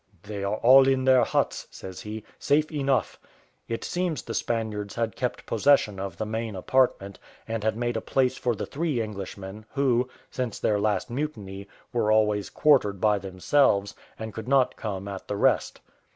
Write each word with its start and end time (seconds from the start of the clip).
"They 0.23 0.43
are 0.43 0.55
all 0.57 0.87
in 0.87 1.05
their 1.05 1.23
huts," 1.23 1.67
says 1.69 2.01
he, 2.01 2.23
"safe 2.39 2.71
enough." 2.71 3.19
It 3.67 3.83
seems 3.83 4.23
the 4.23 4.33
Spaniards 4.33 4.95
had 4.95 5.15
kept 5.15 5.45
possession 5.45 5.99
of 5.99 6.17
the 6.17 6.25
main 6.25 6.55
apartment, 6.55 7.19
and 7.47 7.63
had 7.63 7.77
made 7.77 7.95
a 7.95 8.01
place 8.01 8.35
for 8.35 8.55
the 8.55 8.65
three 8.65 8.99
Englishmen, 8.99 9.63
who, 9.75 10.09
since 10.31 10.57
their 10.59 10.79
last 10.79 11.11
mutiny, 11.11 11.67
were 11.93 12.11
always 12.11 12.49
quartered 12.49 12.99
by 12.99 13.19
themselves, 13.19 13.93
and 14.17 14.33
could 14.33 14.47
not 14.47 14.75
come 14.75 15.07
at 15.07 15.27
the 15.27 15.37
rest. 15.37 15.81